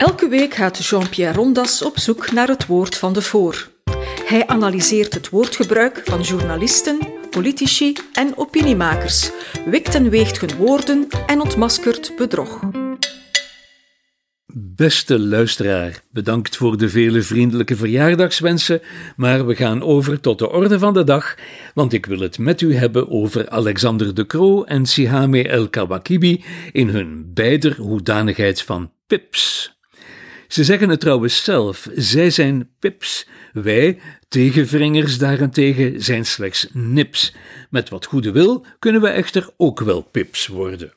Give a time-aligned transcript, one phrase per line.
[0.00, 3.68] Elke week gaat Jean-Pierre Rondas op zoek naar het woord van de voor.
[4.24, 6.98] Hij analyseert het woordgebruik van journalisten,
[7.30, 9.30] politici en opiniemakers,
[9.64, 12.60] wikt en weegt hun woorden en ontmaskert bedrog.
[14.54, 18.80] Beste luisteraar, bedankt voor de vele vriendelijke verjaardagswensen,
[19.16, 21.34] maar we gaan over tot de orde van de dag,
[21.74, 26.44] want ik wil het met u hebben over Alexander de Croo en Sihame El Kawakibi
[26.72, 29.78] in hun beider hoedanigheid van pips.
[30.50, 37.34] Ze zeggen het trouwens zelf, zij zijn pips, wij, tegenvringers daarentegen, zijn slechts nips.
[37.68, 40.92] Met wat goede wil kunnen we echter ook wel pips worden.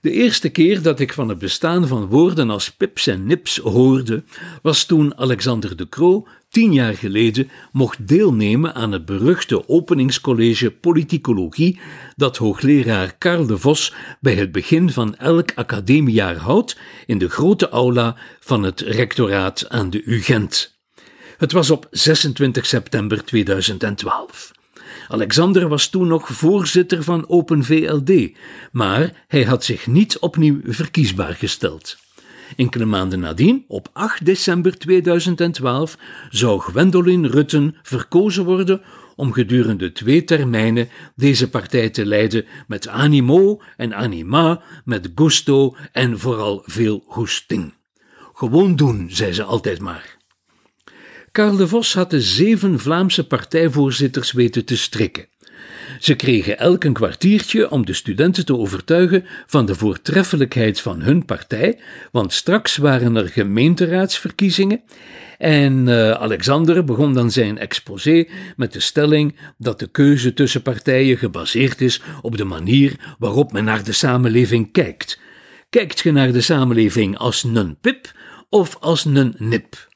[0.00, 4.24] De eerste keer dat ik van het bestaan van woorden als pips en nips hoorde,
[4.62, 6.26] was toen Alexander de Croo
[6.56, 11.80] tien jaar geleden mocht deelnemen aan het beruchte openingscollege politicologie
[12.14, 17.68] dat hoogleraar Karl de Vos bij het begin van elk academiejaar houdt in de grote
[17.68, 20.78] aula van het rectoraat aan de UGent.
[21.36, 24.52] Het was op 26 september 2012.
[25.08, 28.30] Alexander was toen nog voorzitter van Open VLD,
[28.72, 32.05] maar hij had zich niet opnieuw verkiesbaar gesteld.
[32.56, 35.98] Enkele maanden nadien, op 8 december 2012,
[36.30, 38.82] zou Gwendolyn Rutten verkozen worden
[39.16, 46.18] om gedurende twee termijnen deze partij te leiden met animo en anima, met gusto en
[46.18, 47.74] vooral veel goesting.
[48.32, 50.16] Gewoon doen, zei ze altijd maar.
[51.32, 55.28] Karl de Vos had de zeven Vlaamse partijvoorzitters weten te strikken.
[56.00, 61.24] Ze kregen elk een kwartiertje om de studenten te overtuigen van de voortreffelijkheid van hun
[61.24, 61.78] partij,
[62.12, 64.82] want straks waren er gemeenteraadsverkiezingen
[65.38, 68.26] en uh, Alexander begon dan zijn exposé
[68.56, 73.64] met de stelling dat de keuze tussen partijen gebaseerd is op de manier waarop men
[73.64, 75.20] naar de samenleving kijkt.
[75.70, 78.12] Kijkt je naar de samenleving als een pip
[78.48, 79.88] of als een nip?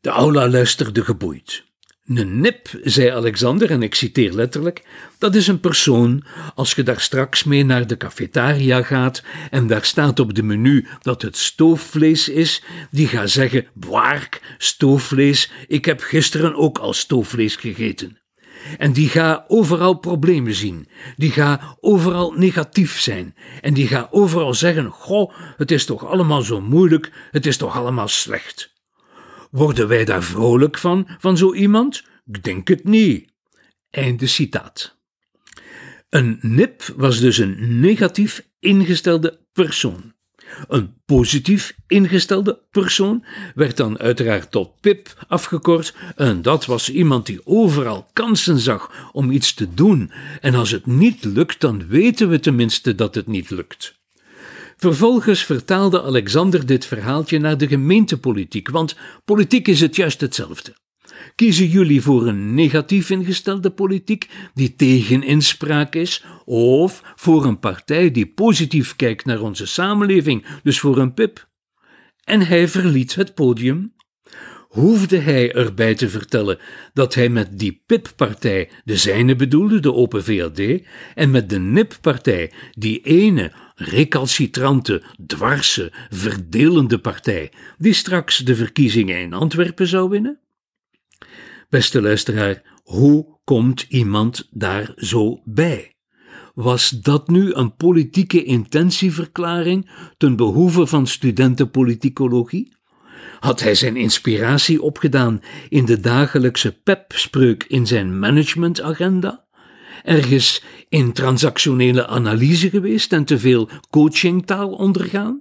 [0.00, 1.64] De aula luisterde geboeid.
[2.06, 4.82] Een nip, zei Alexander, en ik citeer letterlijk,
[5.18, 9.84] dat is een persoon, als je daar straks mee naar de cafetaria gaat en daar
[9.84, 16.00] staat op de menu dat het stoofvlees is, die gaat zeggen, bwaark, stoofvlees, ik heb
[16.00, 18.18] gisteren ook al stoofvlees gegeten.
[18.78, 24.54] En die gaat overal problemen zien, die gaat overal negatief zijn, en die gaat overal
[24.54, 28.74] zeggen, goh, het is toch allemaal zo moeilijk, het is toch allemaal slecht.
[29.56, 32.04] Worden wij daar vrolijk van, van zo iemand?
[32.26, 33.32] Ik denk het niet.
[33.90, 34.98] Einde citaat.
[36.08, 40.14] Een nip was dus een negatief ingestelde persoon.
[40.68, 43.24] Een positief ingestelde persoon
[43.54, 49.30] werd dan uiteraard tot pip afgekort, en dat was iemand die overal kansen zag om
[49.30, 53.50] iets te doen, en als het niet lukt, dan weten we tenminste dat het niet
[53.50, 53.95] lukt.
[54.76, 60.76] Vervolgens vertaalde Alexander dit verhaaltje naar de gemeentepolitiek, want politiek is het juist hetzelfde.
[61.34, 68.10] Kiezen jullie voor een negatief ingestelde politiek die tegen inspraak is, of voor een partij
[68.10, 71.48] die positief kijkt naar onze samenleving, dus voor een pip?
[72.24, 73.94] En hij verliet het podium.
[74.68, 76.58] Hoefde hij erbij te vertellen
[76.92, 80.82] dat hij met die PIP-partij de zijne bedoelde, de Open VLD,
[81.14, 89.32] en met de NIP-partij die ene recalcitrante, dwarse, verdelende partij die straks de verkiezingen in
[89.32, 90.40] Antwerpen zou winnen?
[91.68, 95.96] Beste luisteraar, hoe komt iemand daar zo bij?
[96.54, 102.76] Was dat nu een politieke intentieverklaring ten behoeve van studentenpoliticologie?
[103.40, 109.45] Had hij zijn inspiratie opgedaan in de dagelijkse pep-spreuk in zijn managementagenda?
[110.02, 115.40] Ergens in transactionele analyse geweest en te veel coachingtaal ondergaan?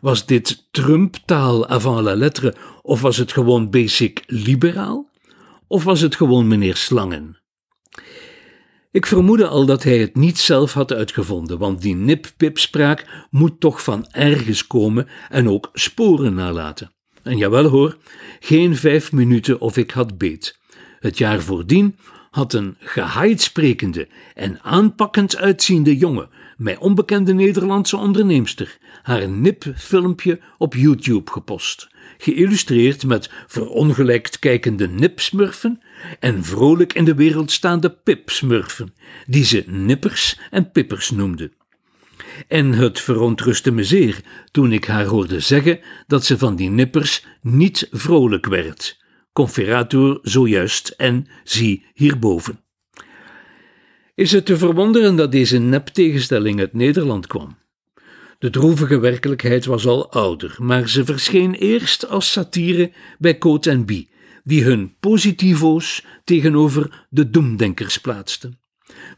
[0.00, 5.10] Was dit Trump-taal avant la lettre of was het gewoon basic liberaal?
[5.66, 7.36] Of was het gewoon meneer Slangen?
[8.90, 13.82] Ik vermoedde al dat hij het niet zelf had uitgevonden, want die nip-pip-spraak moet toch
[13.82, 16.92] van ergens komen en ook sporen nalaten.
[17.22, 17.96] En jawel hoor,
[18.40, 20.58] geen vijf minuten of ik had beet.
[20.98, 21.96] Het jaar voordien
[22.30, 30.74] had een gehaaid sprekende en aanpakkend uitziende jongen, mij onbekende Nederlandse onderneemster, haar nipfilmpje op
[30.74, 31.88] YouTube gepost,
[32.18, 35.80] geïllustreerd met verongelijkt kijkende nipsmurfen
[36.20, 38.94] en vrolijk in de wereld staande pipsmurfen,
[39.26, 41.50] die ze nippers en pippers noemde.
[42.48, 44.20] En het verontrustte me zeer
[44.50, 48.97] toen ik haar hoorde zeggen dat ze van die nippers niet vrolijk werd
[49.38, 52.60] conferator zojuist en zie hierboven.
[54.14, 57.56] Is het te verwonderen dat deze nep-tegenstelling uit Nederland kwam?
[58.38, 63.84] De droevige werkelijkheid was al ouder, maar ze verscheen eerst als satire bij Coat en
[63.84, 64.10] Bie,
[64.44, 68.58] die hun positivo's tegenover de doemdenkers plaatsten.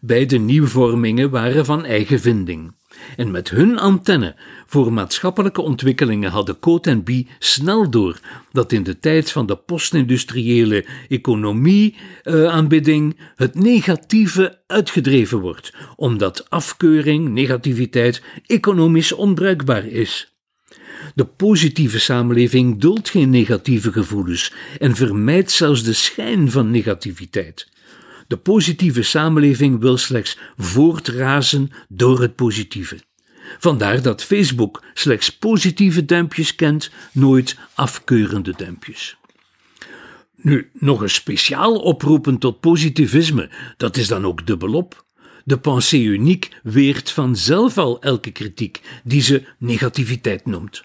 [0.00, 2.74] Beide nieuwvormingen waren van eigen vinding.
[3.16, 4.34] En met hun antenne
[4.66, 8.20] voor maatschappelijke ontwikkelingen hadden Coat en Bie snel door
[8.52, 17.28] dat in de tijd van de postindustriële economie-aanbidding eh, het negatieve uitgedreven wordt, omdat afkeuring,
[17.28, 20.34] negativiteit economisch onbruikbaar is.
[21.14, 27.68] De positieve samenleving duldt geen negatieve gevoelens en vermijdt zelfs de schijn van negativiteit.
[28.30, 32.98] De positieve samenleving wil slechts voortrazen door het positieve.
[33.58, 39.16] Vandaar dat Facebook slechts positieve duimpjes kent, nooit afkeurende duimpjes.
[40.36, 45.04] Nu, nog een speciaal oproepen tot positivisme, dat is dan ook dubbelop.
[45.44, 50.84] De pensée unique weert vanzelf al elke kritiek die ze negativiteit noemt.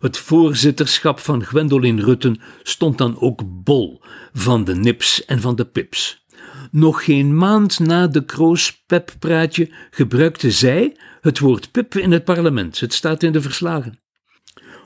[0.00, 4.00] Het voorzitterschap van Gwendolyn Rutten stond dan ook bol
[4.32, 6.21] van de nips en van de pips.
[6.70, 12.80] Nog geen maand na de Kroos-Pep-praatje gebruikte zij het woord pip in het parlement.
[12.80, 14.00] Het staat in de verslagen.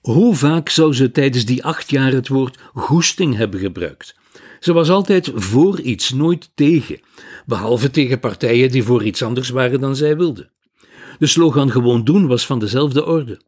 [0.00, 4.16] Hoe vaak zou ze tijdens die acht jaar het woord goesting hebben gebruikt?
[4.60, 7.00] Ze was altijd voor iets, nooit tegen,
[7.46, 10.50] behalve tegen partijen die voor iets anders waren dan zij wilde.
[11.18, 13.40] De slogan gewoon doen was van dezelfde orde.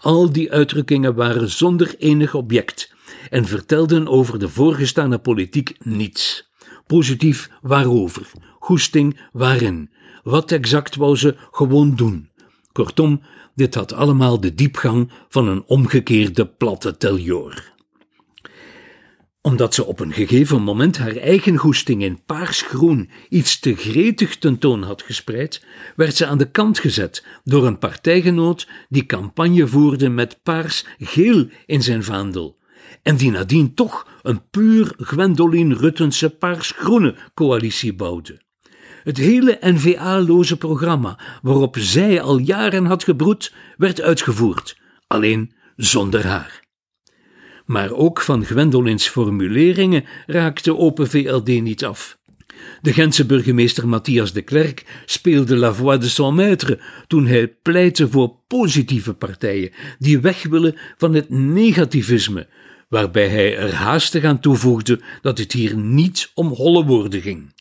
[0.00, 2.94] Al die uitdrukkingen waren zonder enig object
[3.30, 6.50] en vertelden over de voorgestane politiek niets.
[6.86, 9.90] Positief waarover, goesting waarin,
[10.22, 12.30] wat exact wou ze gewoon doen.
[12.72, 13.20] Kortom,
[13.54, 17.74] dit had allemaal de diepgang van een omgekeerde platte teljoor.
[19.40, 24.82] Omdat ze op een gegeven moment haar eigen goesting in paarsgroen iets te gretig tentoon
[24.82, 25.64] had gespreid,
[25.96, 31.82] werd ze aan de kant gezet door een partijgenoot die campagne voerde met paars-geel in
[31.82, 32.56] zijn vaandel
[33.06, 38.40] en die nadien toch een puur Gwendolyn Ruttense paars-groene coalitie bouwde.
[39.04, 46.60] Het hele NVA-loze programma, waarop zij al jaren had gebroed, werd uitgevoerd, alleen zonder haar.
[47.64, 52.18] Maar ook van Gwendolyns formuleringen raakte Open VLD niet af.
[52.80, 58.08] De Gentse burgemeester Matthias de Klerk speelde la voix de son maître toen hij pleitte
[58.08, 62.46] voor positieve partijen die weg willen van het negativisme,
[62.88, 67.54] waarbij hij er haastig aan toevoegde dat het hier niet om holle woorden ging.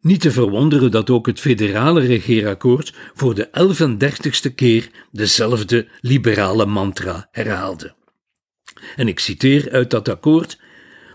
[0.00, 7.28] Niet te verwonderen dat ook het federale regeerakkoord voor de 1130ste keer dezelfde liberale mantra
[7.30, 7.94] herhaalde.
[8.96, 10.58] En ik citeer uit dat akkoord: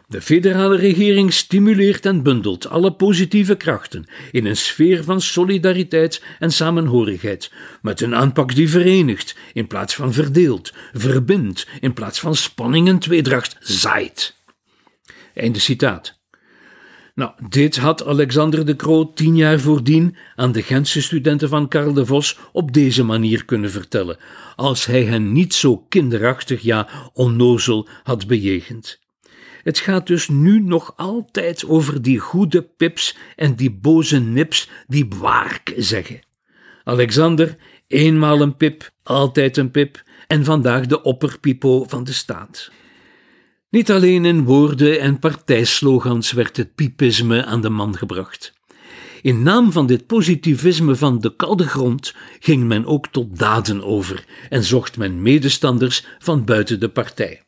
[0.08, 6.52] de federale regering stimuleert en bundelt alle positieve krachten in een sfeer van solidariteit en
[6.52, 12.88] samenhorigheid, met een aanpak die verenigt in plaats van verdeelt, verbindt in plaats van spanning
[12.88, 14.36] en tweedracht zaait.
[15.34, 16.20] Einde citaat.
[17.16, 21.94] Nou, dit had Alexander de Croo tien jaar voordien aan de Gentse studenten van Karl
[21.94, 24.18] de Vos op deze manier kunnen vertellen,
[24.56, 29.05] als hij hen niet zo kinderachtig, ja onnozel had bejegend.
[29.66, 35.08] Het gaat dus nu nog altijd over die goede pips en die boze nips die
[35.08, 36.20] bwaark zeggen.
[36.84, 37.56] Alexander,
[37.88, 42.72] eenmaal een pip, altijd een pip, en vandaag de opperpipo van de staat.
[43.70, 48.54] Niet alleen in woorden en partijslogans werd het pipisme aan de man gebracht.
[49.22, 54.26] In naam van dit positivisme van de koude grond ging men ook tot daden over
[54.50, 57.44] en zocht men medestanders van buiten de partij.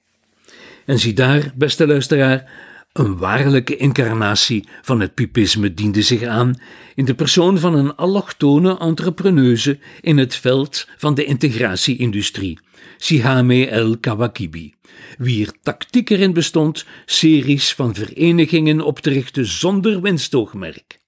[0.88, 2.51] En zie daar, beste luisteraar,
[2.94, 6.56] een waarlijke incarnatie van het pipisme diende zich aan
[6.96, 12.60] in de persoon van een allochtone entrepreneuse in het veld van de integratie-industrie,
[12.98, 14.74] Sihame El Kawakibi,
[15.17, 21.00] wier tactiek erin bestond series van verenigingen op te richten zonder winstoogmerk.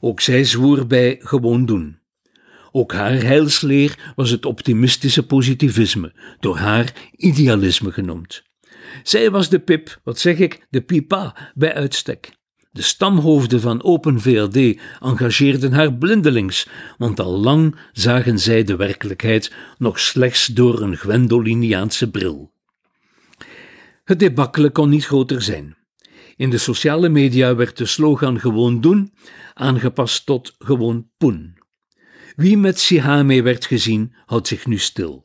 [0.00, 1.98] Ook zij zwoer bij gewoon doen.
[2.72, 8.50] Ook haar heilsleer was het optimistische positivisme, door haar idealisme genoemd.
[9.02, 12.30] Zij was de pip, wat zeg ik, de pipa bij uitstek.
[12.70, 16.68] De stamhoofden van Open VLD engageerden haar blindelings,
[16.98, 22.52] want al lang zagen zij de werkelijkheid nog slechts door een Gwendoliniaanse bril.
[24.04, 25.76] Het debakkele kon niet groter zijn.
[26.36, 29.12] In de sociale media werd de slogan gewoon doen
[29.54, 31.58] aangepast tot gewoon poen.
[32.36, 35.24] Wie met Sihame werd gezien, houdt zich nu stil.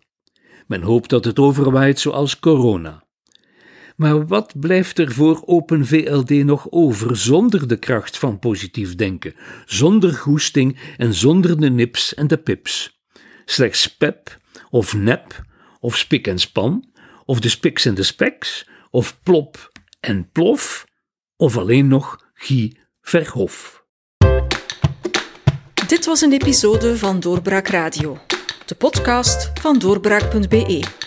[0.67, 3.06] Men hoopt dat het overwaait zoals corona.
[3.97, 9.35] Maar wat blijft er voor Open VLD nog over zonder de kracht van positief denken,
[9.65, 13.01] zonder goesting en zonder de nips en de pips?
[13.45, 14.37] Slechts pep,
[14.69, 15.45] of nep,
[15.79, 16.89] of spik en span,
[17.25, 20.85] of de spiks en de speks, of plop en plof,
[21.35, 23.85] of alleen nog Guy Verhof.
[25.87, 28.17] Dit was een episode van Doorbraak Radio,
[28.65, 31.06] de podcast van doorbraak.be.